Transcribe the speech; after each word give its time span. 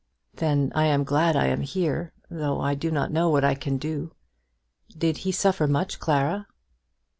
"Then 0.33 0.71
I 0.73 0.85
am 0.87 1.03
glad 1.03 1.35
I 1.35 1.45
am 1.45 1.61
here, 1.61 2.11
though 2.27 2.59
I 2.59 2.73
do 2.73 2.89
not 2.89 3.11
know 3.11 3.29
what 3.29 3.43
I 3.43 3.53
can 3.53 3.77
do. 3.77 4.15
Did 4.97 5.17
he 5.17 5.31
suffer 5.31 5.67
much, 5.67 5.99
Clara?" 5.99 6.47